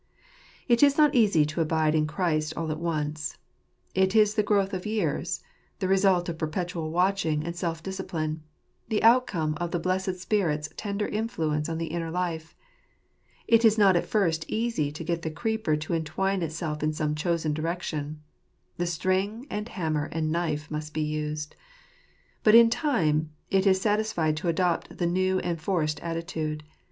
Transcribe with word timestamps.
It 0.67 0.81
is 0.81 0.97
not 0.97 1.13
easy 1.13 1.45
to 1.45 1.61
abide 1.61 1.93
in 1.93 2.07
Christ 2.07 2.55
all 2.57 2.71
at 2.71 2.79
once, 2.79 3.37
It 3.93 4.15
is 4.15 4.33
the 4.33 4.41
growth 4.41 4.73
of 4.73 4.87
years; 4.87 5.43
the 5.77 5.87
result 5.87 6.27
of 6.27 6.39
perpetual 6.39 6.89
watching 6.89 7.43
and 7.45 7.55
self 7.55 7.83
discipline; 7.83 8.41
the 8.89 9.03
outcome 9.03 9.53
of 9.61 9.69
the 9.69 9.77
blessed 9.77 10.19
Spirit's 10.19 10.69
tender 10.75 11.07
influence 11.07 11.69
on 11.69 11.77
the 11.77 11.85
inner 11.93 12.09
life. 12.09 12.55
It 13.47 13.63
is 13.63 13.77
not 13.77 13.95
at 13.95 14.07
first 14.07 14.43
easy 14.47 14.91
to 14.91 15.03
get 15.03 15.21
the 15.21 15.29
creeper 15.29 15.75
to 15.77 15.93
entwine 15.93 16.41
itself 16.41 16.81
in 16.81 16.93
some 16.93 17.13
chosen 17.13 17.53
direction. 17.53 18.23
The 18.77 18.87
string, 18.87 19.45
and 19.51 19.69
hammer, 19.69 20.05
and 20.11 20.31
knife, 20.31 20.71
must 20.71 20.95
be 20.95 21.03
used; 21.03 21.55
but 22.41 22.55
in 22.55 22.71
time 22.71 23.29
it 23.51 23.67
is 23.67 23.79
satisfied 23.79 24.35
to 24.37 24.47
adopt 24.47 24.97
the 24.97 25.05
new 25.05 25.37
and 25.41 25.61
forced 25.61 25.99
attitude. 25.99 26.63